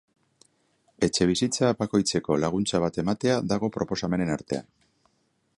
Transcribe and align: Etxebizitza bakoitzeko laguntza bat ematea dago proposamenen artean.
Etxebizitza 1.07 1.69
bakoitzeko 1.83 2.39
laguntza 2.45 2.83
bat 2.87 2.99
ematea 3.05 3.39
dago 3.53 3.73
proposamenen 3.77 4.37
artean. 4.39 4.71